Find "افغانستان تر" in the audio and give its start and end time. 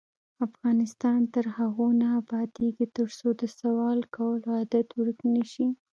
0.47-1.45